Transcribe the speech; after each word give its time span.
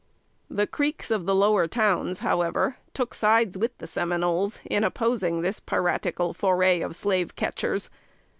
The 0.49 0.65
Creeks 0.65 1.11
of 1.11 1.27
the 1.27 1.35
Lower 1.35 1.67
Towns, 1.67 2.21
however, 2.21 2.77
took 2.95 3.13
sides 3.13 3.55
with 3.55 3.77
the 3.77 3.85
Seminoles, 3.85 4.57
in 4.65 4.83
opposing 4.83 5.41
this 5.43 5.59
piratical 5.59 6.33
foray 6.33 6.81
of 6.81 6.95
slave 6.95 7.35
catchers. 7.35 7.91